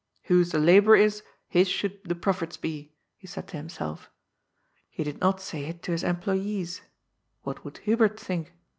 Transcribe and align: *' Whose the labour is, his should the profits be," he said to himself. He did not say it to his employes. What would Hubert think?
*' 0.15 0.23
Whose 0.29 0.49
the 0.49 0.57
labour 0.57 0.95
is, 0.95 1.21
his 1.47 1.67
should 1.67 2.03
the 2.03 2.15
profits 2.15 2.57
be," 2.57 2.91
he 3.17 3.27
said 3.27 3.47
to 3.49 3.57
himself. 3.57 4.09
He 4.89 5.03
did 5.03 5.19
not 5.21 5.39
say 5.39 5.65
it 5.65 5.83
to 5.83 5.91
his 5.91 6.03
employes. 6.03 6.81
What 7.43 7.63
would 7.63 7.77
Hubert 7.77 8.19
think? 8.19 8.51